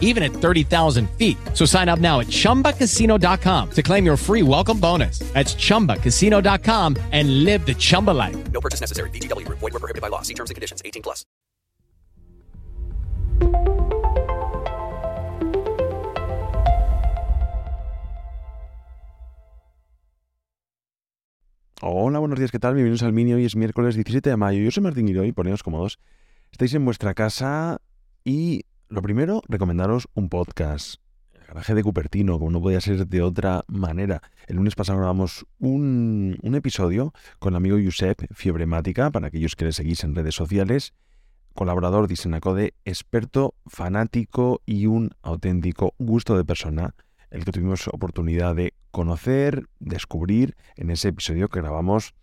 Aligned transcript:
even 0.00 0.22
at 0.22 0.32
30,000 0.32 1.10
feet. 1.18 1.36
So 1.52 1.66
sign 1.66 1.90
up 1.90 1.98
now 1.98 2.20
at 2.20 2.28
chumbacasino.com 2.28 3.70
to 3.72 3.82
claim 3.82 4.06
your 4.06 4.16
free 4.16 4.42
welcome 4.42 4.80
bonus. 4.80 5.18
That's 5.34 5.54
chumbacasino.com 5.54 6.96
and 7.12 7.44
live 7.44 7.66
the 7.66 7.74
Chumba 7.74 8.12
life. 8.12 8.36
No 8.52 8.60
purchase 8.60 8.80
necessary. 8.80 9.10
VGW 9.10 9.44
Group. 9.44 9.58
Void 9.58 9.72
were 9.72 9.80
prohibited 9.80 10.00
by 10.00 10.08
law. 10.08 10.22
See 10.22 10.34
terms 10.34 10.50
and 10.50 10.54
conditions. 10.54 10.80
18 10.84 11.02
plus. 11.02 11.24
Hola, 21.86 22.18
buenos 22.18 22.38
días, 22.38 22.50
¿qué 22.50 22.58
tal? 22.58 22.72
Bienvenidos 22.72 23.02
al 23.02 23.12
Mini. 23.12 23.34
Hoy 23.34 23.44
es 23.44 23.56
miércoles 23.56 23.94
17 23.94 24.30
de 24.30 24.36
mayo. 24.38 24.58
Yo 24.62 24.70
soy 24.70 24.82
Martín 24.82 25.06
Guido 25.06 25.22
y 25.22 25.32
poneos 25.32 25.62
cómodos. 25.62 25.98
Estáis 26.50 26.72
en 26.72 26.82
vuestra 26.82 27.12
casa 27.12 27.82
y 28.24 28.64
lo 28.88 29.02
primero, 29.02 29.42
recomendaros 29.48 30.08
un 30.14 30.28
podcast. 30.28 30.96
El 31.32 31.46
garaje 31.46 31.74
de 31.74 31.82
Cupertino, 31.82 32.38
como 32.38 32.50
no 32.50 32.60
podía 32.60 32.80
ser 32.80 33.06
de 33.06 33.22
otra 33.22 33.64
manera. 33.66 34.22
El 34.46 34.56
lunes 34.56 34.74
pasado 34.74 34.98
grabamos 34.98 35.46
un, 35.58 36.38
episodio 36.42 37.12
con 37.38 37.54
el 37.54 37.56
amigo 37.56 37.78
Josep 37.82 38.26
Fiebremática, 38.32 39.10
para 39.10 39.28
aquellos 39.28 39.56
que 39.56 39.66
le 39.66 39.72
seguís 39.72 40.04
en 40.04 40.14
redes 40.14 40.34
sociales, 40.34 40.94
colaborador 41.54 42.08
de 42.08 42.14
Isenacode, 42.14 42.74
experto, 42.84 43.54
fanático 43.66 44.62
y 44.66 44.86
un 44.86 45.10
auténtico 45.22 45.94
gusto 45.98 46.36
de 46.36 46.44
persona, 46.44 46.94
el 47.30 47.44
que 47.44 47.52
tuvimos 47.52 47.88
oportunidad 47.88 48.54
de 48.54 48.74
conocer, 48.90 49.68
descubrir 49.80 50.56
en 50.76 50.90
ese 50.90 51.08
episodio 51.08 51.48
que 51.48 51.60
grabamos 51.60 52.14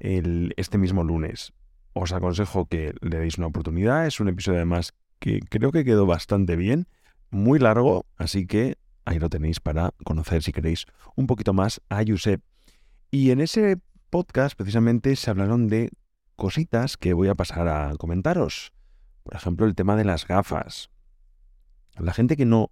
el, 0.00 0.54
este 0.56 0.78
mismo 0.78 1.04
lunes. 1.04 1.52
Os 1.92 2.12
aconsejo 2.12 2.66
que 2.66 2.94
le 3.00 3.18
deis 3.18 3.38
una 3.38 3.46
oportunidad, 3.46 4.06
es 4.06 4.20
un 4.20 4.28
episodio 4.28 4.58
además 4.58 4.92
que 5.18 5.40
creo 5.40 5.72
que 5.72 5.84
quedó 5.84 6.06
bastante 6.06 6.56
bien, 6.56 6.88
muy 7.30 7.58
largo, 7.58 8.06
así 8.16 8.46
que 8.46 8.76
ahí 9.04 9.18
lo 9.18 9.28
tenéis 9.28 9.60
para 9.60 9.92
conocer 10.04 10.42
si 10.42 10.52
queréis 10.52 10.86
un 11.14 11.26
poquito 11.26 11.52
más 11.52 11.80
a 11.88 12.02
Josep. 12.06 12.42
Y 13.10 13.30
en 13.30 13.40
ese 13.40 13.78
podcast 14.10 14.56
precisamente 14.56 15.16
se 15.16 15.30
hablaron 15.30 15.68
de 15.68 15.90
cositas 16.36 16.96
que 16.96 17.14
voy 17.14 17.28
a 17.28 17.34
pasar 17.34 17.68
a 17.68 17.94
comentaros. 17.96 18.72
Por 19.22 19.34
ejemplo, 19.34 19.66
el 19.66 19.74
tema 19.74 19.96
de 19.96 20.04
las 20.04 20.26
gafas. 20.26 20.90
La 21.98 22.12
gente 22.12 22.36
que 22.36 22.44
no 22.44 22.70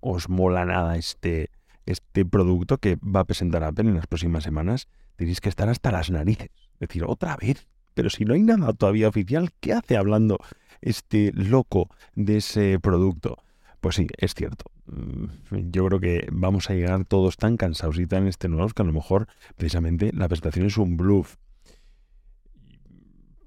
os 0.00 0.28
mola 0.28 0.64
nada 0.64 0.96
este, 0.96 1.50
este 1.84 2.24
producto 2.24 2.78
que 2.78 2.96
va 2.96 3.20
a 3.20 3.24
presentar 3.24 3.62
Apple 3.64 3.88
en 3.88 3.96
las 3.96 4.06
próximas 4.06 4.44
semanas, 4.44 4.88
tenéis 5.16 5.40
que 5.40 5.48
estar 5.48 5.68
hasta 5.68 5.92
las 5.92 6.10
narices. 6.10 6.50
Es 6.74 6.88
decir, 6.88 7.04
otra 7.06 7.36
vez. 7.36 7.66
Pero 7.96 8.10
si 8.10 8.24
no 8.26 8.34
hay 8.34 8.42
nada 8.44 8.74
todavía 8.74 9.08
oficial, 9.08 9.50
¿qué 9.60 9.72
hace 9.74 9.96
hablando 9.96 10.38
este 10.82 11.32
loco 11.34 11.90
de 12.14 12.38
ese 12.38 12.78
producto? 12.80 13.38
Pues 13.80 13.96
sí, 13.96 14.06
es 14.18 14.34
cierto. 14.34 14.66
Mm, 14.86 15.26
Yo 15.72 15.86
creo 15.88 16.00
que 16.00 16.28
vamos 16.32 16.70
a 16.70 16.74
llegar 16.74 17.04
todos 17.06 17.36
tan 17.38 17.56
cansados 17.56 17.98
y 17.98 18.06
tan 18.06 18.26
extenuados 18.28 18.74
que 18.74 18.82
a 18.82 18.86
lo 18.86 18.92
mejor 18.92 19.28
precisamente 19.56 20.12
la 20.14 20.28
presentación 20.28 20.66
es 20.66 20.78
un 20.78 20.96
bluff. 20.98 21.36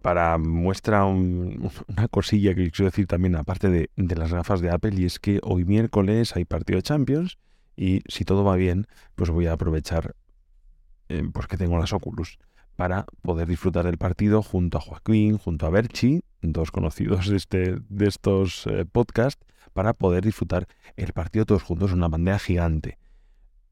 Para 0.02 0.38
muestra 0.38 1.03
un- 1.05 1.70
una 1.88 2.08
cosilla 2.08 2.55
que 2.55 2.72
quiero 2.72 2.89
decir 2.89 3.05
también, 3.08 3.36
aparte 3.36 3.70
de, 3.70 3.89
de 3.97 4.16
las 4.16 4.31
gafas 4.31 4.61
de 4.61 4.70
Apple, 4.72 4.94
y 4.97 5.05
es 5.05 5.20
que 5.20 5.39
hoy 5.44 5.66
miércoles 5.66 6.36
hay 6.38 6.45
partido 6.45 6.77
de 6.77 6.83
Champions 6.83 7.38
y 7.75 8.02
si 8.08 8.23
todo 8.23 8.44
va 8.45 8.55
bien, 8.55 8.88
pues 9.16 9.30
voy 9.30 9.48
a 9.48 9.54
aprovechar 9.54 10.15
eh, 11.09 11.23
pues 11.33 11.48
que 11.48 11.58
tengo 11.58 11.77
las 11.80 11.93
Oculus 11.93 12.39
para 12.80 13.06
poder 13.23 13.45
disfrutar 13.45 13.84
del 13.84 13.98
partido 13.98 14.42
junto 14.42 14.78
a 14.78 14.82
Joaquín, 14.82 15.38
junto 15.38 15.66
a 15.66 15.70
Berchi, 15.70 16.22
dos 16.42 16.72
conocidos 16.72 17.28
de, 17.28 17.36
este, 17.36 17.76
de 17.90 18.08
estos 18.08 18.66
eh, 18.67 18.86
podcasts, 18.90 19.45
para 19.73 19.92
poder 19.92 20.23
disfrutar 20.23 20.66
el 20.95 21.12
partido 21.12 21.44
todos 21.44 21.62
juntos 21.62 21.92
en 21.92 21.98
una 21.98 22.10
pantalla 22.10 22.39
gigante. 22.39 22.98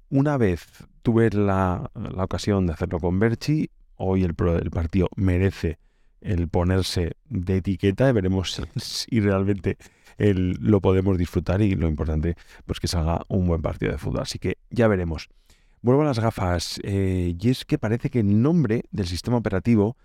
Una 0.09 0.35
vez 0.35 0.67
tuve 1.03 1.29
la, 1.29 1.90
la 1.96 2.23
ocasión 2.25 2.67
de 2.67 2.73
hacerlo 2.73 3.00
con 3.00 3.17
Berchi, 3.17 3.69
hoy 3.96 4.25
el, 4.25 4.35
partido 4.35 5.07
merece 5.16 5.79
el 6.19 6.50
ponerse 6.50 7.13
de 7.29 7.56
etiqueta 7.56 8.09
y 8.09 8.12
veremos 8.12 8.62
si 8.75 9.22
realmente 9.22 9.78
lo 10.17 10.81
podemos 10.81 11.17
disfrutar 11.17 11.62
y 11.62 11.75
lo 11.75 11.88
importante 11.88 12.35
pues 12.66 12.81
que 12.81 12.90
salga 12.90 13.22
un 13.29 13.47
buen 13.47 13.62
partido 13.62 13.94
de 13.94 14.00
fútbol. 14.00 14.23
Así 14.23 14.38
que 14.38 14.57
ya 14.69 14.90
veremos. 14.90 15.29
Vuelvo 15.81 16.01
a 16.01 16.05
las 16.05 16.19
gafas 16.19 16.79
eh, 16.83 17.35
y 17.39 17.49
es 17.49 17.65
que 17.65 17.77
parece 17.77 18.09
que 18.09 18.19
el 18.19 18.41
nombre 18.41 18.83
del 18.91 19.07
sistema 19.07 19.38
operativo 19.38 19.95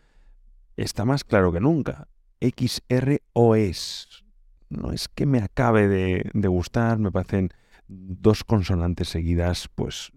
está 0.76 1.04
más 1.04 1.24
claro 1.24 1.52
que 1.52 1.60
nunca. 1.60 2.08
XROS. 2.40 4.24
No 4.68 4.92
es 4.92 5.08
que 5.08 5.26
me 5.26 5.38
acabe 5.38 5.88
de, 5.88 6.48
gustar, 6.48 6.98
me 6.98 7.12
parecen 7.12 7.50
dos 7.88 8.42
consonantes 8.42 9.08
seguidas, 9.08 9.68
pues, 9.74 10.12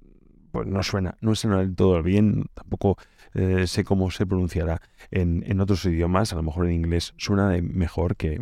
pues 0.51 0.65
no 0.65 0.81
suena, 0.81 1.17
no 1.19 1.35
suena 1.35 1.59
del 1.59 1.75
todo 1.75 2.01
bien, 2.01 2.45
tampoco 2.53 2.97
eh, 3.33 3.67
sé 3.67 3.83
cómo 3.83 4.11
se 4.11 4.25
pronunciará 4.25 4.81
en, 5.11 5.43
en 5.45 5.59
otros 5.59 5.85
idiomas, 5.85 6.31
a 6.31 6.37
lo 6.37 6.43
mejor 6.43 6.67
en 6.67 6.73
inglés 6.73 7.13
suena 7.17 7.49
de 7.49 7.61
mejor 7.61 8.15
que, 8.15 8.41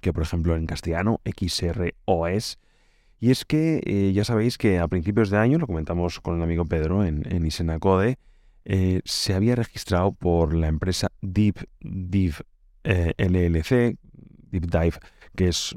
que 0.00 0.12
por 0.12 0.22
ejemplo 0.22 0.56
en 0.56 0.66
castellano, 0.66 1.20
XROS. 1.24 2.58
Y 3.20 3.30
es 3.30 3.44
que 3.44 3.80
eh, 3.84 4.12
ya 4.12 4.24
sabéis 4.24 4.58
que 4.58 4.78
a 4.78 4.88
principios 4.88 5.30
de 5.30 5.38
año, 5.38 5.58
lo 5.58 5.66
comentamos 5.66 6.20
con 6.20 6.36
el 6.36 6.42
amigo 6.42 6.64
Pedro 6.64 7.04
en, 7.04 7.24
en 7.30 7.44
Isenacode, 7.44 8.18
eh, 8.64 9.00
se 9.04 9.34
había 9.34 9.56
registrado 9.56 10.12
por 10.12 10.54
la 10.54 10.68
empresa 10.68 11.08
Deep 11.22 11.66
Dive 11.80 12.36
eh, 12.84 13.14
LLC, 13.16 13.98
Deep 14.50 14.66
Dive, 14.66 14.98
que 15.34 15.48
es 15.48 15.74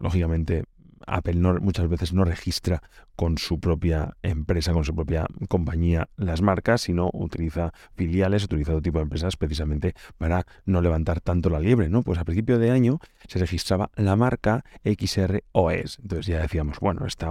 lógicamente 0.00 0.64
Apple 1.06 1.34
no- 1.34 1.58
muchas 1.60 1.88
veces 1.88 2.12
no 2.12 2.24
registra 2.24 2.82
con 3.16 3.38
su 3.38 3.60
propia 3.60 4.16
empresa, 4.22 4.72
con 4.72 4.84
su 4.84 4.94
propia 4.94 5.26
compañía 5.48 6.08
las 6.16 6.42
marcas, 6.42 6.82
sino 6.82 7.10
utiliza 7.12 7.72
filiales, 7.94 8.44
utiliza 8.44 8.72
otro 8.72 8.82
tipo 8.82 8.98
de 8.98 9.04
empresas 9.04 9.36
precisamente 9.36 9.94
para 10.18 10.46
no 10.64 10.80
levantar 10.80 11.20
tanto 11.20 11.50
la 11.50 11.60
liebre, 11.60 11.88
¿no? 11.88 12.02
Pues 12.02 12.18
a 12.18 12.24
principio 12.24 12.58
de 12.58 12.70
año 12.70 12.98
se 13.28 13.38
registraba 13.38 13.90
la 13.96 14.16
marca 14.16 14.64
XROS. 14.84 15.98
Entonces 16.02 16.26
ya 16.26 16.40
decíamos, 16.40 16.78
bueno, 16.80 17.06
esta, 17.06 17.30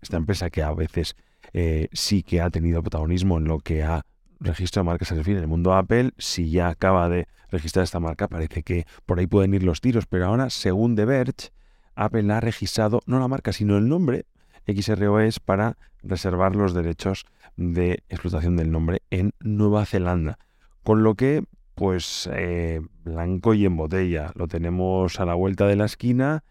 esta 0.00 0.16
empresa 0.16 0.50
que 0.50 0.62
a 0.62 0.72
veces 0.72 1.16
eh, 1.52 1.88
sí 1.92 2.22
que 2.22 2.40
ha 2.40 2.50
tenido 2.50 2.82
protagonismo 2.82 3.38
en 3.38 3.44
lo 3.44 3.58
que 3.58 3.82
a 3.82 4.04
registro 4.40 4.80
de 4.82 4.86
marcas 4.86 5.08
se 5.08 5.14
refiere 5.14 5.38
en 5.38 5.44
el 5.44 5.48
mundo 5.48 5.72
Apple, 5.74 6.12
si 6.18 6.50
ya 6.50 6.68
acaba 6.68 7.08
de 7.08 7.28
registrar 7.50 7.84
esta 7.84 8.00
marca, 8.00 8.28
parece 8.28 8.62
que 8.62 8.86
por 9.06 9.18
ahí 9.18 9.26
pueden 9.26 9.54
ir 9.54 9.62
los 9.62 9.80
tiros, 9.80 10.06
pero 10.06 10.26
ahora, 10.26 10.50
según 10.50 10.96
The 10.96 11.04
Verge, 11.04 11.50
Apple 11.94 12.32
ha 12.32 12.40
registrado 12.40 13.00
no 13.06 13.18
la 13.18 13.28
marca, 13.28 13.52
sino 13.52 13.76
el 13.76 13.88
nombre 13.88 14.26
XROS 14.66 15.40
para 15.40 15.76
reservar 16.02 16.56
los 16.56 16.74
derechos 16.74 17.24
de 17.56 18.02
explotación 18.08 18.56
del 18.56 18.70
nombre 18.70 19.02
en 19.10 19.32
Nueva 19.40 19.84
Zelanda. 19.86 20.38
Con 20.82 21.02
lo 21.02 21.14
que, 21.14 21.44
pues, 21.74 22.28
eh, 22.32 22.80
blanco 23.04 23.54
y 23.54 23.66
en 23.66 23.76
botella. 23.76 24.32
Lo 24.34 24.48
tenemos 24.48 25.20
a 25.20 25.24
la 25.24 25.34
vuelta 25.34 25.66
de 25.66 25.76
la 25.76 25.84
esquina. 25.84 26.44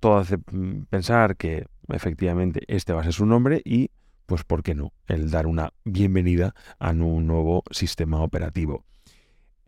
Todo 0.00 0.18
hace 0.18 0.38
mm, 0.38 0.84
pensar 0.90 1.36
que 1.36 1.66
efectivamente 1.88 2.62
este 2.68 2.92
va 2.92 3.00
a 3.00 3.04
ser 3.04 3.12
su 3.12 3.26
nombre 3.26 3.62
y, 3.64 3.90
pues, 4.26 4.44
¿por 4.44 4.62
qué 4.62 4.74
no? 4.74 4.92
El 5.06 5.30
dar 5.30 5.46
una 5.46 5.72
bienvenida 5.84 6.54
a 6.78 6.90
un 6.90 7.26
nuevo 7.26 7.62
sistema 7.70 8.22
operativo. 8.22 8.84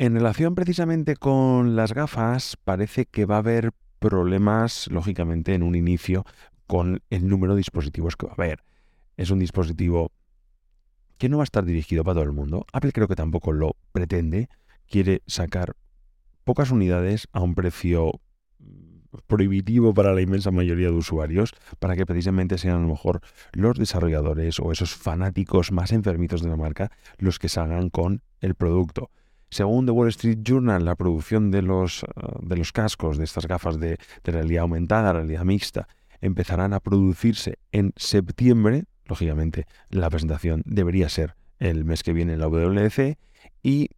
En 0.01 0.15
relación 0.15 0.55
precisamente 0.55 1.17
con 1.17 1.75
las 1.75 1.93
gafas, 1.93 2.57
parece 2.63 3.07
que 3.07 3.25
va 3.25 3.37
a 3.37 3.39
haber 3.39 3.73
problemas, 3.99 4.89
lógicamente, 4.91 5.55
en 5.55 5.63
un 5.63 5.75
inicio 5.75 6.25
con 6.67 7.03
el 7.11 7.29
número 7.29 7.55
de 7.55 7.59
dispositivos 7.59 8.17
que 8.17 8.27
va 8.27 8.33
a 8.33 8.35
haber. 8.35 8.65
Es 9.17 9.31
un 9.31 9.39
dispositivo 9.39 10.13
que 11.19 11.29
no 11.29 11.39
va 11.39 11.43
a 11.43 11.45
estar 11.45 11.65
dirigido 11.65 12.05
para 12.05 12.15
todo 12.15 12.25
el 12.25 12.33
mundo. 12.33 12.67
Apple 12.73 12.93
creo 12.93 13.09
que 13.09 13.17
tampoco 13.17 13.53
lo 13.53 13.77
pretende. 13.93 14.49
Quiere 14.87 15.23
sacar 15.27 15.75
pocas 16.45 16.71
unidades 16.71 17.29
a 17.33 17.41
un 17.41 17.55
precio 17.55 18.21
prohibitivo 19.27 19.95
para 19.95 20.13
la 20.13 20.21
inmensa 20.21 20.51
mayoría 20.51 20.89
de 20.89 20.95
usuarios, 20.95 21.55
para 21.79 21.97
que 21.97 22.07
precisamente 22.07 22.59
sean 22.59 22.77
a 22.77 22.81
lo 22.81 22.89
mejor 22.89 23.21
los 23.53 23.79
desarrolladores 23.79 24.61
o 24.61 24.71
esos 24.71 24.95
fanáticos 24.95 25.73
más 25.73 25.93
enfermitos 25.93 26.43
de 26.43 26.51
la 26.51 26.57
marca 26.57 26.91
los 27.19 27.39
que 27.39 27.49
salgan 27.49 27.91
con 27.91 28.23
el 28.41 28.55
producto. 28.55 29.11
Según 29.51 29.87
The 29.87 29.93
Wall 29.93 30.09
Street 30.09 30.39
Journal, 30.43 30.85
la 30.85 30.95
producción 30.95 31.51
de 31.51 31.63
los, 31.63 32.03
uh, 32.03 32.47
de 32.47 32.57
los 32.57 32.73
cascos, 32.73 33.17
de 33.19 33.25
estas 33.25 33.47
gafas 33.47 33.81
de, 33.81 33.99
realidad 34.25 34.63
aumentada, 34.63 35.13
realidad 35.13 35.45
mixta, 35.45 35.89
empezarán 36.21 36.75
a 36.75 36.81
producirse 36.81 37.59
en 37.73 37.93
septiembre. 37.97 38.85
Lógicamente, 39.07 39.67
la 39.89 40.11
presentación 40.11 40.63
debería 40.67 41.09
ser 41.09 41.35
el 41.59 41.85
mes 41.85 42.03
que 42.03 42.13
viene 42.13 42.35
en 42.35 42.41
la 42.41 42.49
WWDC 42.49 43.19
y 43.63 43.89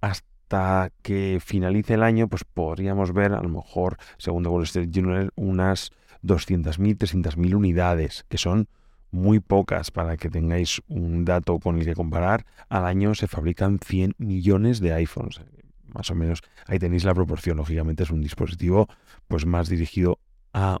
hasta 0.00 0.90
que 1.02 1.38
finalice 1.44 1.94
el 1.94 2.02
año, 2.02 2.28
pues 2.28 2.44
podríamos 2.44 3.12
ver 3.12 3.32
a 3.32 3.42
lo 3.42 3.48
mejor, 3.48 3.96
según 4.16 4.44
The 4.44 4.48
Wall 4.48 4.62
Street 4.64 4.90
Journal, 4.90 5.30
unas 5.34 5.90
200.000, 6.22 6.98
300.000 6.98 7.54
unidades, 7.54 8.24
que 8.28 8.38
son 8.38 8.68
muy 9.10 9.40
pocas 9.40 9.90
para 9.90 10.16
que 10.16 10.30
tengáis 10.30 10.80
un 10.88 11.24
dato 11.24 11.58
con 11.58 11.78
el 11.78 11.84
que 11.84 11.94
comparar. 11.94 12.46
Al 12.68 12.84
año 12.84 13.14
se 13.14 13.26
fabrican 13.26 13.78
100 13.78 14.14
millones 14.18 14.80
de 14.80 14.92
iPhones. 14.92 15.40
Más 15.86 16.10
o 16.10 16.14
menos 16.14 16.40
ahí 16.66 16.78
tenéis 16.78 17.04
la 17.04 17.14
proporción. 17.14 17.56
Lógicamente 17.56 18.04
es 18.04 18.10
un 18.10 18.20
dispositivo 18.20 18.88
pues 19.28 19.46
más 19.46 19.68
dirigido 19.68 20.18
a 20.52 20.78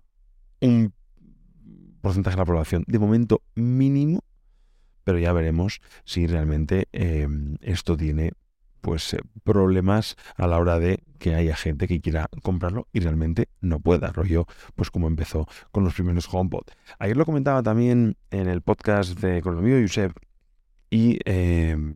un 0.60 0.92
porcentaje 2.00 2.36
de 2.36 2.40
la 2.40 2.46
población 2.46 2.84
de 2.86 2.98
momento 2.98 3.42
mínimo, 3.54 4.20
pero 5.04 5.18
ya 5.18 5.32
veremos 5.32 5.80
si 6.04 6.26
realmente 6.26 6.88
em, 6.92 7.56
esto 7.60 7.96
tiene 7.96 8.32
pues 8.80 9.14
eh, 9.14 9.20
problemas 9.44 10.16
a 10.36 10.46
la 10.46 10.58
hora 10.58 10.78
de 10.78 11.02
que 11.18 11.34
haya 11.34 11.54
gente 11.56 11.86
que 11.86 12.00
quiera 12.00 12.28
comprarlo 12.42 12.88
y 12.92 13.00
realmente 13.00 13.48
no 13.60 13.80
pueda, 13.80 14.12
rollo, 14.12 14.46
pues 14.74 14.90
como 14.90 15.06
empezó 15.06 15.46
con 15.70 15.84
los 15.84 15.94
primeros 15.94 16.28
HomePod. 16.32 16.64
Ayer 16.98 17.16
lo 17.16 17.26
comentaba 17.26 17.62
también 17.62 18.16
en 18.30 18.48
el 18.48 18.62
podcast 18.62 19.18
de 19.20 19.42
con 19.42 19.64
el 19.64 19.82
Yusef 19.82 20.12
y 20.90 21.18
em, 21.24 21.94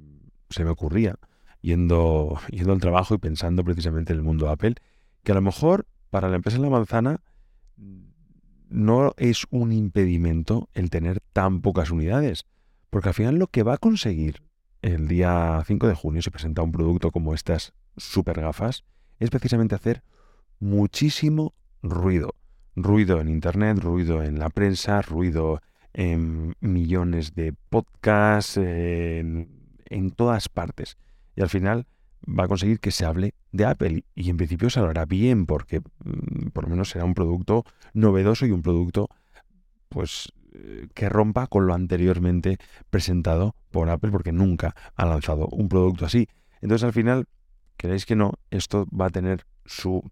se 0.51 0.65
me 0.65 0.71
ocurría 0.71 1.17
yendo, 1.61 2.39
yendo 2.51 2.73
al 2.73 2.81
trabajo 2.81 3.15
y 3.15 3.19
pensando 3.19 3.65
precisamente 3.65 4.13
en 4.13 4.19
el 4.19 4.25
mundo 4.25 4.51
Apple, 4.51 4.75
que 5.23 5.33
a 5.33 5.35
lo 5.35 5.41
mejor 5.41 5.87
para 6.11 6.29
la 6.29 6.37
empresa 6.37 6.59
en 6.59 6.63
la 6.63 6.71
manzana 6.71 7.21
no 8.69 9.15
es 9.17 9.47
un 9.51 9.73
impedimento 9.73 10.69
el 10.75 10.91
tener 10.91 11.21
tan 11.33 11.61
pocas 11.61 11.91
unidades, 11.91 12.45
porque 12.91 13.09
al 13.09 13.15
final 13.15 13.37
lo 13.37 13.47
que 13.47 13.63
va 13.63 13.75
a 13.75 13.79
conseguir 13.79 14.43
el 14.85 15.09
día 15.09 15.63
5 15.67 15.89
de 15.89 15.95
junio 15.95 16.21
se 16.21 16.31
presenta 16.31 16.61
un 16.61 16.71
producto 16.71 17.11
como 17.11 17.33
estas 17.33 17.73
super 17.97 18.39
gafas, 18.39 18.85
es 19.19 19.31
precisamente 19.31 19.75
hacer 19.75 20.03
muchísimo 20.61 21.55
ruido. 21.83 22.35
Ruido 22.77 23.19
en 23.19 23.31
Internet, 23.31 23.79
ruido 23.79 24.23
en 24.23 24.39
la 24.39 24.51
prensa, 24.51 25.01
ruido 25.01 25.63
en 25.95 26.55
millones 26.61 27.35
de 27.35 27.55
podcasts, 27.71 28.59
en, 28.59 29.49
en 29.87 30.11
todas 30.11 30.51
partes. 30.51 30.99
Y 31.35 31.41
al 31.41 31.49
final 31.49 31.87
va 32.29 32.45
a 32.45 32.49
conseguir 32.49 32.79
que 32.79 32.91
se 32.91 33.07
hable 33.07 33.33
de 33.53 33.65
Apple 33.65 34.05
y 34.15 34.29
en 34.29 34.37
principio 34.37 34.69
se 34.69 34.81
hablará 34.81 35.07
bien 35.07 35.47
porque 35.47 35.81
mm, 35.81 36.49
por 36.53 36.65
lo 36.65 36.71
menos 36.71 36.91
será 36.91 37.07
un 37.07 37.15
producto 37.15 37.65
novedoso 37.95 38.45
y 38.45 38.51
un 38.51 38.61
producto 38.61 39.09
pues 39.89 40.31
que 40.95 41.09
rompa 41.09 41.47
con 41.47 41.67
lo 41.67 41.75
anteriormente 41.75 42.59
presentado 42.91 43.57
por 43.71 43.91
Apple 43.91 44.11
porque 44.11 44.33
nunca 44.33 44.75
ha 44.95 45.05
lanzado 45.05 45.49
un 45.49 45.69
producto 45.69 46.07
así. 46.07 46.29
Entonces 46.61 46.85
al 46.85 46.93
final, 46.93 47.27
queréis 47.77 48.07
que 48.07 48.17
no, 48.17 48.35
esto 48.51 48.87
va 48.89 49.07
a 49.07 49.11
tener 49.11 49.47
su 49.65 50.03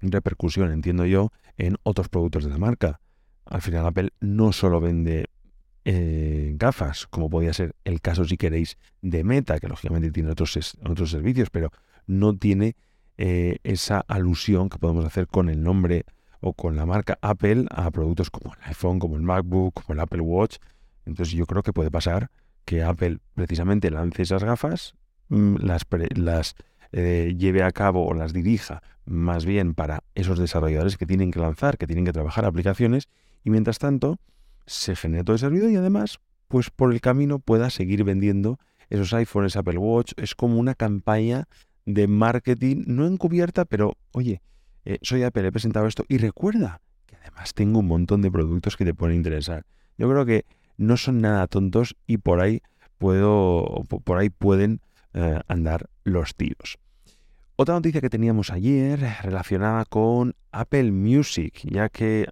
repercusión, 0.00 0.72
entiendo 0.72 1.06
yo, 1.06 1.32
en 1.56 1.76
otros 1.82 2.08
productos 2.08 2.44
de 2.44 2.50
la 2.50 2.58
marca. 2.58 3.00
Al 3.46 3.62
final 3.62 3.86
Apple 3.86 4.10
no 4.20 4.52
solo 4.52 4.80
vende 4.80 5.26
eh, 5.84 6.54
gafas, 6.56 7.06
como 7.06 7.28
podría 7.28 7.52
ser 7.52 7.74
el 7.84 8.00
caso 8.00 8.24
si 8.24 8.36
queréis 8.36 8.78
de 9.02 9.22
Meta, 9.22 9.60
que 9.60 9.68
lógicamente 9.68 10.10
tiene 10.10 10.30
otros, 10.30 10.78
otros 10.84 11.10
servicios, 11.10 11.50
pero 11.50 11.70
no 12.06 12.36
tiene 12.36 12.76
eh, 13.18 13.58
esa 13.62 14.00
alusión 14.00 14.68
que 14.68 14.78
podemos 14.78 15.04
hacer 15.04 15.28
con 15.28 15.48
el 15.48 15.62
nombre 15.62 16.04
o 16.44 16.52
con 16.52 16.76
la 16.76 16.84
marca 16.84 17.18
Apple 17.22 17.64
a 17.70 17.90
productos 17.90 18.30
como 18.30 18.52
el 18.52 18.60
iPhone, 18.68 18.98
como 18.98 19.16
el 19.16 19.22
MacBook, 19.22 19.82
como 19.82 19.94
el 19.94 20.00
Apple 20.00 20.20
Watch. 20.20 20.58
Entonces 21.06 21.34
yo 21.34 21.46
creo 21.46 21.62
que 21.62 21.72
puede 21.72 21.90
pasar 21.90 22.30
que 22.66 22.82
Apple 22.82 23.18
precisamente 23.34 23.90
lance 23.90 24.22
esas 24.22 24.44
gafas, 24.44 24.94
mm, 25.30 25.56
las, 25.60 26.54
eh, 26.92 27.34
lleve 27.38 27.62
a 27.62 27.72
cabo 27.72 28.06
o 28.06 28.12
las 28.12 28.34
dirija 28.34 28.82
más 29.06 29.46
bien 29.46 29.74
para 29.74 30.04
esos 30.14 30.38
desarrolladores 30.38 30.98
que 30.98 31.06
tienen 31.06 31.30
que 31.30 31.40
lanzar, 31.40 31.78
que 31.78 31.86
tienen 31.86 32.04
que 32.04 32.12
trabajar 32.12 32.44
aplicaciones 32.44 33.08
y 33.42 33.48
mientras 33.48 33.78
tanto 33.78 34.18
se 34.66 34.96
genere 34.96 35.24
todo 35.24 35.36
ese 35.36 35.48
ruido 35.48 35.70
y 35.70 35.76
además 35.76 36.20
pues 36.48 36.68
por 36.68 36.92
el 36.92 37.00
camino 37.00 37.38
pueda 37.38 37.70
seguir 37.70 38.04
vendiendo 38.04 38.58
esos 38.90 39.14
iPhones, 39.14 39.56
Apple 39.56 39.78
Watch. 39.78 40.12
Es 40.18 40.34
como 40.34 40.58
una 40.58 40.74
campaña 40.74 41.48
de 41.86 42.06
marketing 42.06 42.84
no 42.86 43.06
encubierta, 43.06 43.64
pero 43.64 43.96
oye, 44.12 44.42
eh, 44.84 44.98
soy 45.02 45.22
Apple, 45.22 45.46
he 45.46 45.52
presentado 45.52 45.86
esto 45.86 46.04
y 46.08 46.18
recuerda 46.18 46.80
que 47.06 47.16
además 47.16 47.54
tengo 47.54 47.80
un 47.80 47.86
montón 47.86 48.22
de 48.22 48.30
productos 48.30 48.76
que 48.76 48.84
te 48.84 48.94
pueden 48.94 49.16
interesar. 49.16 49.64
Yo 49.96 50.08
creo 50.10 50.26
que 50.26 50.44
no 50.76 50.96
son 50.96 51.20
nada 51.20 51.46
tontos 51.46 51.96
y 52.06 52.18
por 52.18 52.40
ahí 52.40 52.60
puedo, 52.98 53.84
por 54.04 54.18
ahí 54.18 54.30
pueden 54.30 54.80
eh, 55.14 55.40
andar 55.48 55.88
los 56.04 56.34
tiros. 56.34 56.78
Otra 57.56 57.74
noticia 57.74 58.00
que 58.00 58.10
teníamos 58.10 58.50
ayer 58.50 58.98
relacionada 59.22 59.84
con 59.84 60.34
Apple 60.50 60.90
Music, 60.90 61.60
ya 61.62 61.88
que 61.88 62.22
eh, 62.22 62.26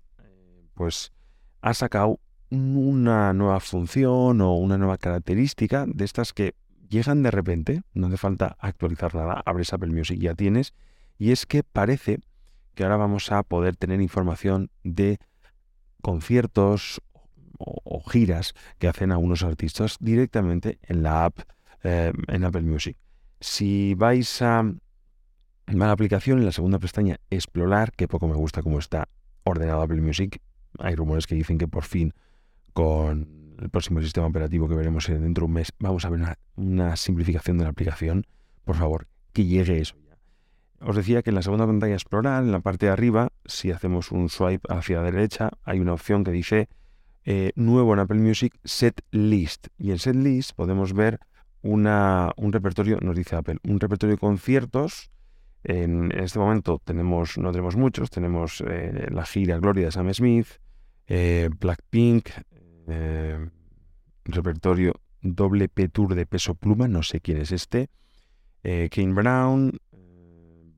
pues 0.75 1.13
ha 1.61 1.75
sacado 1.75 2.19
una 2.51 3.33
nueva 3.33 3.61
función 3.61 4.41
o 4.41 4.55
una 4.57 4.77
nueva 4.77 4.99
característica 4.99 5.87
de 5.87 6.05
estas 6.05 6.33
que 6.33 6.55
llegan 6.89 7.23
de 7.23 7.31
repente, 7.31 7.83
no 7.95 8.09
hace 8.09 8.17
falta 8.17 8.57
actualizar 8.59 9.15
nada, 9.15 9.43
abres 9.47 9.73
Apple 9.73 9.93
Music 9.93 10.19
y 10.19 10.25
ya 10.25 10.35
tienes, 10.35 10.75
y 11.19 11.31
es 11.31 11.47
que 11.47 11.63
parece 11.63 12.19
que 12.75 12.85
ahora 12.85 12.97
vamos 12.97 13.31
a 13.33 13.43
poder 13.43 13.77
tener 13.77 14.01
información 14.01 14.71
de 14.83 15.19
conciertos 16.01 17.01
o, 17.59 18.03
giras 18.11 18.55
que 18.79 18.89
hacen 18.89 19.13
algunos 19.13 19.45
artistas 19.45 19.97
directamente 20.01 20.79
en 20.83 21.03
la 21.03 21.27
app, 21.27 21.39
eh, 21.85 22.13
en 22.29 22.45
Apple 22.45 22.63
Music. 22.63 22.97
Si 23.41 23.95
vais 23.95 24.43
a, 24.43 24.65
la 25.67 25.93
aplicación, 25.93 26.39
en 26.39 26.45
la 26.45 26.53
segunda 26.53 26.81
pestaña, 26.81 27.21
explorar, 27.31 27.93
que 27.93 28.09
poco 28.09 28.27
me 28.27 28.35
gusta 28.35 28.63
cómo 28.63 28.81
está 28.81 29.09
ordenado 29.45 29.83
Apple 29.83 30.01
Music, 30.01 30.41
hay 30.79 30.97
rumores 30.97 31.27
que 31.27 31.37
dicen 31.37 31.59
que 31.59 31.69
por 31.69 31.85
fin 31.85 32.15
con 32.73 33.55
el 33.61 33.71
próximo 33.71 34.01
sistema 34.01 34.27
operativo 34.27 34.69
que 34.69 34.75
veremos 34.75 35.07
dentro 35.07 35.43
de 35.43 35.47
un 35.47 35.53
mes 35.53 35.73
vamos 35.79 36.05
a 36.05 36.09
ver 36.11 36.21
una, 36.21 36.39
una 36.57 36.97
simplificación 36.97 37.59
de 37.59 37.65
la 37.65 37.71
aplicación. 37.71 38.27
Por 38.65 38.77
favor, 38.77 39.07
que 39.33 39.45
llegue 39.45 39.81
eso 39.81 40.02
os 40.85 40.97
decía 40.97 41.23
que 41.23 41.31
en 41.31 41.37
la 41.37 41.43
segunda 41.43 41.67
pantalla 41.67 41.95
explorar, 41.95 42.43
en 42.43 42.53
la 42.53 42.61
parte 42.61 42.87
de 42.87 42.93
arriba, 42.93 43.31
si 43.45 43.71
hacemos 43.71 44.11
un 44.11 44.29
swipe 44.29 44.73
hacia 44.73 44.99
la 44.99 45.11
derecha, 45.11 45.51
hay 45.65 45.81
una 45.81 45.93
opción 45.93 46.25
que 46.25 46.33
dice 46.33 46.69
eh, 47.25 47.53
nuevo 47.55 47.95
en 47.95 48.01
Apple 48.01 48.19
Music 48.19 48.59
Set 48.65 49.01
List. 49.11 49.69
Y 49.79 49.93
en 49.93 49.99
Set 49.99 50.17
List 50.17 50.53
podemos 50.55 50.93
ver 50.93 51.21
una, 51.63 52.33
un 52.37 52.53
repertorio, 52.53 52.99
nos 53.01 53.17
dice 53.17 53.37
Apple, 53.37 53.59
un 53.65 53.79
repertorio 53.79 54.17
de 54.17 54.21
conciertos. 54.21 55.11
En, 55.65 56.11
este 56.13 56.41
momento 56.41 56.81
tenemos, 56.85 57.39
no 57.39 57.53
tenemos 57.53 57.77
muchos, 57.77 58.11
tenemos 58.11 58.63
eh, 58.67 59.07
la 59.11 59.25
gira 59.25 59.59
Gloria 59.59 59.87
de 59.87 59.93
Sam 59.93 60.13
Smith, 60.13 60.49
eh, 61.07 61.49
Blackpink, 61.61 62.31
repertorio 64.25 64.95
doble 65.21 65.69
P 65.69 65.89
Tour 65.89 66.17
de 66.17 66.27
peso 66.27 66.57
pluma, 66.57 66.89
no 66.89 67.05
sé 67.05 67.21
quién 67.21 67.39
es 67.39 67.53
este, 67.53 67.91
Kane 68.63 69.15
Brown, 69.15 69.79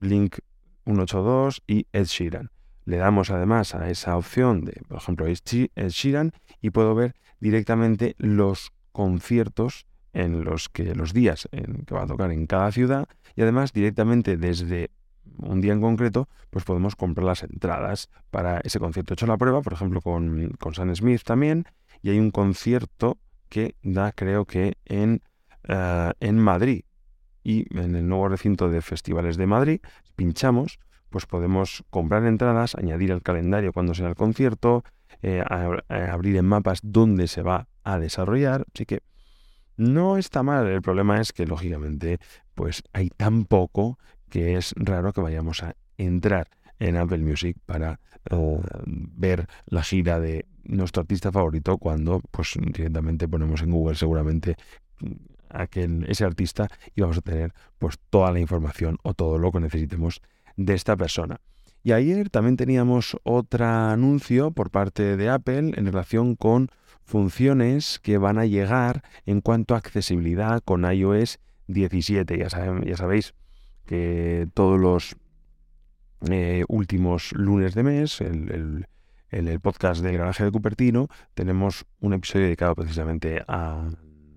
Link 0.05 0.39
182 0.85 1.63
y 1.67 1.87
Ed 1.93 2.05
Sheeran. 2.05 2.51
Le 2.85 2.99
damos 2.99 3.31
además 3.31 3.75
a 3.75 3.91
esa 3.91 4.17
opción 4.17 4.65
de, 4.65 4.83
por 4.89 4.99
ejemplo, 4.99 5.27
Ed 5.27 5.89
Sheeran 5.89 6.33
y 6.61 6.71
puedo 6.71 6.95
ver 6.95 7.15
directamente 7.41 8.15
los 8.19 8.73
conciertos 8.93 9.87
en 10.13 10.45
los 10.45 10.69
que 10.69 10.95
los 10.95 11.13
días 11.13 11.49
en 11.51 11.85
que 11.85 11.95
va 11.95 12.03
a 12.03 12.07
tocar 12.07 12.31
en 12.31 12.47
cada 12.47 12.71
ciudad 12.71 13.09
y 13.35 13.43
además 13.43 13.73
directamente 13.73 14.37
desde 14.37 14.91
un 15.39 15.61
día 15.61 15.73
en 15.73 15.81
concreto, 15.81 16.29
pues 16.51 16.65
podemos 16.65 16.95
comprar 16.95 17.25
las 17.25 17.43
entradas 17.43 18.09
para 18.31 18.61
ese 18.61 18.79
concierto. 18.79 19.13
He 19.13 19.15
hecho 19.15 19.27
la 19.27 19.37
prueba, 19.37 19.63
por 19.63 19.73
ejemplo, 19.73 20.01
con, 20.01 20.51
con 20.61 20.75
Smith 20.95 21.23
también, 21.25 21.65
y 22.03 22.11
hay 22.11 22.19
un 22.19 22.31
concierto 22.31 23.19
que 23.49 23.75
da, 23.83 24.13
creo 24.13 24.45
que 24.45 24.77
en, 24.85 25.23
eh, 25.65 26.13
en 26.21 26.39
Madrid, 26.39 26.85
y 27.45 27.67
en 27.79 27.95
el 27.95 28.09
nuevo 28.09 28.29
recinto 28.29 28.69
de 28.69 28.81
festivales 28.81 29.37
de 29.37 29.47
Madrid, 29.47 29.81
pinchamos, 30.17 30.81
pues 31.11 31.27
podemos 31.27 31.85
comprar 31.91 32.25
entradas, 32.25 32.75
añadir 32.75 33.13
al 33.13 33.23
calendario 33.23 33.73
cuando 33.73 33.95
sea 33.95 34.09
el 34.09 34.17
concierto, 34.17 34.83
eh, 35.23 35.45
abrir 35.89 36.37
en 36.37 36.47
mapas 36.47 36.81
dónde 36.83 37.29
se 37.29 37.43
va 37.43 37.69
a 37.85 37.99
desarrollar, 37.99 38.65
así 38.75 38.87
que 38.87 39.03
no 39.77 40.17
está 40.17 40.43
mal, 40.43 40.67
el 40.67 40.83
problema 40.83 41.21
es 41.21 41.33
que 41.33 41.47
lógicamente 41.47 42.19
pues 42.55 42.83
hay 42.93 43.11
tan 43.11 43.45
poco 43.45 43.99
que 44.31 44.57
es 44.57 44.75
raro 44.77 45.13
que 45.13 45.21
vayamos 45.21 45.63
a 45.63 45.77
entrar 45.99 46.49
en 46.79 46.97
Apple 46.97 47.19
Music 47.19 47.57
para 47.67 48.01
eh, 48.31 48.61
ver 48.87 49.47
la 49.67 49.83
gira 49.83 50.19
de 50.19 50.47
nuestro 50.65 51.03
artista 51.03 51.31
favorito 51.31 51.79
cuando 51.79 52.21
pues 52.31 52.55
directamente 52.59 53.29
ponemos 53.29 53.63
en 53.63 53.71
Google 53.71 53.97
seguramente 53.97 54.57
aquel, 55.55 56.05
ese 56.09 56.25
artista 56.25 56.69
y 56.95 57.01
vamos 57.01 57.19
a 57.19 57.23
tener 57.23 57.53
pues 57.79 57.99
toda 58.11 58.33
la 58.33 58.41
información 58.41 58.99
o 59.03 59.15
todo 59.15 59.39
lo 59.39 59.53
que 59.53 59.61
necesitemos 59.61 60.21
de 60.57 60.75
esta 60.75 60.97
persona. 60.97 61.41
Y 61.83 61.93
ayer 61.93 62.31
también 62.31 62.57
teníamos 62.57 63.17
otro 63.25 63.67
anuncio 63.67 64.51
por 64.51 64.71
parte 64.71 65.17
de 65.17 65.29
Apple 65.29 65.73
en 65.77 65.87
relación 65.87 66.35
con 66.35 66.71
funciones 67.05 68.01
que 68.03 68.17
van 68.17 68.39
a 68.39 68.47
llegar 68.47 69.03
en 69.27 69.43
cuanto 69.43 69.75
a 69.75 69.79
accesibilidad 69.79 70.63
con 70.65 70.91
iOS 70.91 71.39
17. 71.67 72.39
Ya, 72.39 72.49
saben, 72.49 72.85
ya 72.85 72.97
sabéis 72.97 73.35
que 73.85 74.49
todos 74.55 74.81
los 74.81 75.17
eh, 76.31 76.65
últimos 76.69 77.33
lunes 77.33 77.75
de 77.75 77.83
mes, 77.83 78.23
el, 78.23 78.87
el 79.31 79.61
podcast 79.61 80.03
de 80.03 80.13
Granaje 80.13 80.45
de 80.45 80.53
Cupertino, 80.53 81.09
tenemos 81.35 81.85
un 82.01 82.15
episodio 82.15 82.47
dedicado 82.47 82.75
precisamente 82.75 83.43
a, 83.47 83.91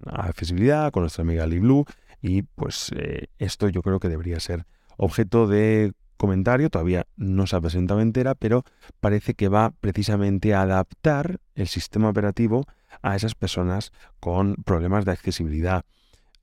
accesibilidad 0.09 0.91
con 0.91 1.03
nuestra 1.03 1.23
amiga 1.23 1.45
Blue 1.45 1.85
y 2.21 2.43
pues 2.43 2.91
eh, 2.95 3.27
esto 3.37 3.69
yo 3.69 3.81
creo 3.81 3.99
que 3.99 4.09
debería 4.09 4.39
ser 4.39 4.65
objeto 4.97 5.47
de 5.47 5.93
comentario, 6.17 6.69
todavía 6.69 7.05
no 7.15 7.47
se 7.47 7.55
ha 7.55 7.61
presentado 7.61 8.01
entera, 8.01 8.35
pero 8.35 8.63
parece 8.99 9.35
que 9.35 9.47
va 9.47 9.71
precisamente 9.79 10.53
a 10.53 10.63
adaptar 10.63 11.39
el 11.55 11.67
sistema 11.67 12.09
operativo 12.09 12.65
a 13.01 13.15
esas 13.15 13.35
personas 13.35 13.91
con 14.19 14.55
problemas 14.55 15.05
de 15.05 15.11
accesibilidad. 15.11 15.85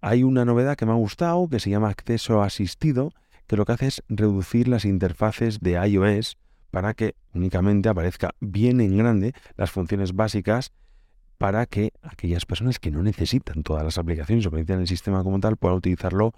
Hay 0.01 0.23
una 0.23 0.45
novedad 0.45 0.77
que 0.77 0.87
me 0.87 0.93
ha 0.93 0.97
gustado 0.97 1.49
que 1.49 1.61
se 1.61 1.71
llama 1.71 1.89
acceso 1.89 2.43
asistido, 2.43 3.13
que 3.47 3.57
lo 3.57 3.65
que 3.65 3.73
hace 3.73 3.87
es 3.89 4.03
reducir 4.09 4.69
las 4.69 4.85
interfaces 4.85 5.61
de 5.61 5.73
iOS 5.73 6.37
para 6.71 6.95
que 6.95 7.15
únicamente 7.35 7.89
aparezca 7.89 8.35
bien 8.41 8.81
en 8.81 8.97
grande 8.97 9.33
las 9.57 9.71
funciones 9.71 10.15
básicas 10.15 10.73
para 11.39 11.67
que 11.67 11.93
aquellas 12.03 12.47
personas 12.47 12.79
que 12.79 12.91
no 12.91 13.03
necesitan 13.03 13.63
todas 13.63 13.85
las 13.85 13.99
aplicaciones 13.99 14.47
o 14.47 14.51
que 14.51 14.57
necesitan 14.57 14.81
el 14.81 14.89
sistema 14.89 15.23
como 15.23 15.41
tal 15.41 15.57
puedan 15.57 15.79
utilizarlo 15.79 16.33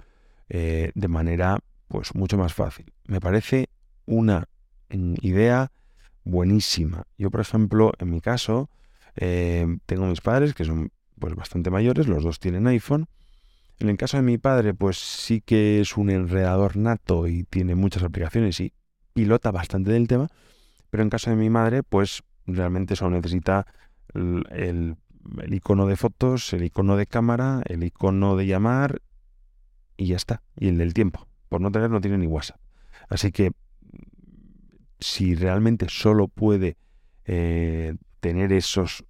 eh, 0.48 0.92
de 0.94 1.08
manera 1.08 1.58
pues 1.88 2.14
mucho 2.14 2.36
más 2.38 2.54
fácil. 2.54 2.92
Me 3.06 3.20
parece 3.20 3.68
una 4.06 4.48
mm, 4.90 5.14
idea 5.20 5.70
buenísima. 6.24 7.04
Yo, 7.18 7.30
por 7.30 7.40
ejemplo, 7.40 7.92
en 7.98 8.10
mi 8.10 8.20
caso, 8.20 8.68
eh, 9.16 9.66
tengo 9.86 10.06
mis 10.06 10.20
padres 10.20 10.54
que 10.54 10.64
son 10.64 10.90
pues 11.18 11.34
bastante 11.34 11.70
mayores, 11.70 12.06
los 12.06 12.22
dos 12.22 12.40
tienen 12.40 12.66
iPhone. 12.66 13.06
En 13.78 13.88
el 13.88 13.96
caso 13.96 14.16
de 14.16 14.22
mi 14.22 14.38
padre, 14.38 14.74
pues 14.74 14.98
sí 14.98 15.40
que 15.40 15.80
es 15.80 15.96
un 15.96 16.10
enredador 16.10 16.76
nato 16.76 17.26
y 17.26 17.44
tiene 17.44 17.74
muchas 17.74 18.02
aplicaciones 18.02 18.58
y 18.60 18.72
pilota 19.12 19.50
bastante 19.50 19.90
del 19.90 20.08
tema. 20.08 20.28
Pero 20.90 21.02
en 21.02 21.10
caso 21.10 21.30
de 21.30 21.36
mi 21.36 21.50
madre, 21.50 21.82
pues 21.82 22.22
realmente 22.46 22.96
solo 22.96 23.16
necesita 23.16 23.66
el, 24.14 24.96
icono 25.48 25.86
de 25.86 25.96
fotos, 25.96 26.52
el 26.52 26.64
icono 26.64 26.96
de 26.96 27.06
cámara, 27.06 27.62
el 27.66 27.84
icono 27.84 28.36
de 28.36 28.46
llamar 28.46 29.02
y 29.96 30.06
ya 30.06 30.16
está. 30.16 30.42
Y 30.56 30.68
el 30.68 30.78
del 30.78 30.94
tiempo 30.94 31.26
por 31.48 31.60
no 31.60 31.70
tener 31.70 31.90
no 31.90 32.00
tiene 32.00 32.18
ni 32.18 32.26
WhatsApp. 32.26 32.60
Así 33.08 33.32
que 33.32 33.52
si 34.98 35.34
realmente 35.34 35.86
solo 35.88 36.28
puede 36.28 36.76
eh, 37.24 37.96
tener 38.20 38.52
esos 38.52 39.04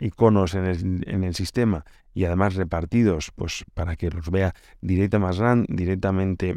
iconos 0.00 0.54
en 0.54 1.04
el, 1.24 1.34
sistema 1.34 1.84
y 2.12 2.24
además 2.24 2.56
repartidos 2.56 3.30
pues 3.34 3.64
para 3.74 3.96
que 3.96 4.10
los 4.10 4.30
vea 4.30 4.54
directa 4.80 5.18
más 5.18 5.38
gran, 5.38 5.64
directamente 5.68 6.56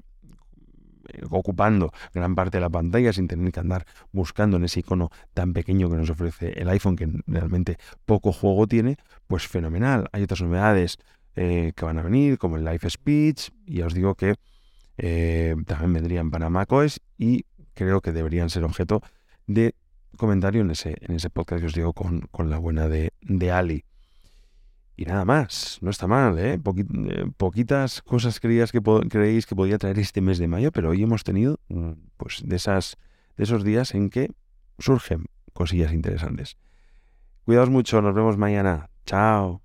ocupando 1.30 1.92
gran 2.14 2.36
parte 2.36 2.58
de 2.58 2.62
la 2.62 2.70
pantalla 2.70 3.14
sin 3.14 3.28
tener 3.28 3.52
que 3.52 3.60
andar 3.60 3.86
buscando 4.12 4.58
en 4.58 4.66
ese 4.66 4.82
icono 4.82 5.12
tan 5.34 5.54
pequeño 5.54 5.90
que 5.90 5.98
nos 5.98 6.10
ofrece 6.10 6.54
el 6.60 6.70
iPhone 6.70 6.96
que 6.96 7.10
realmente 7.28 7.78
poco 8.06 8.32
juego 8.32 8.68
tiene, 8.68 8.98
pues 9.28 9.48
fenomenal. 9.48 10.10
Hay 10.12 10.24
otras 10.24 10.42
novedades 10.42 10.98
eh, 11.36 11.74
que 11.76 11.86
van 11.86 11.98
a 11.98 12.02
venir 12.02 12.38
como 12.38 12.58
el 12.58 12.64
Live 12.64 12.90
Speech 12.90 13.50
y 13.66 13.82
os 13.82 13.94
digo 13.94 14.16
que 14.16 14.36
eh, 14.98 15.56
también 15.66 15.94
vendrían 15.94 16.32
para 16.32 16.50
macOS 16.50 17.02
y 17.18 17.46
creo 17.74 18.02
que 18.02 18.12
deberían 18.12 18.50
ser 18.50 18.64
objeto 18.64 19.02
de 19.48 19.76
comentario 20.16 20.62
en 20.62 20.72
ese, 20.72 20.96
en 21.02 21.16
ese 21.16 21.30
podcast 21.30 21.62
que 21.62 21.68
os 21.68 21.74
digo 21.74 21.94
con, 21.94 22.22
con 22.32 22.50
la 22.50 22.58
buena 22.58 22.88
de, 22.88 23.12
de, 23.22 23.52
Ali. 23.52 23.84
Y 24.98 25.06
nada 25.06 25.26
más, 25.26 25.78
no 25.82 25.90
está 25.90 26.08
mal, 26.08 26.40
¿eh? 26.40 26.54
eh 26.54 27.26
poquitas 27.38 28.02
cosas 28.02 28.40
creías 28.40 28.72
que 28.72 28.82
creéis 29.10 29.46
que 29.46 29.56
podía 29.56 29.78
traer 29.78 30.00
este 30.00 30.22
mes 30.22 30.38
de 30.38 30.48
mayo, 30.48 30.72
pero 30.72 30.92
hoy 30.92 31.04
hemos 31.04 31.24
tenido 31.24 31.60
mm, 31.68 31.92
pues 32.16 32.42
de, 32.46 32.56
esas, 32.56 32.98
de 33.36 33.44
esos 33.44 33.64
días 33.64 33.94
en 33.94 34.10
que 34.10 34.32
surgen 34.80 35.26
cosillas 35.54 35.92
interesantes. 35.92 36.58
Cuidaos 37.44 37.70
mucho, 37.70 38.02
nos 38.02 38.16
vemos 38.16 38.38
mañana. 38.38 38.90
Chao. 39.06 39.65